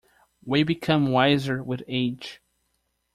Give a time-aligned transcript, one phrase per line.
[0.43, 2.41] We become wiser with age.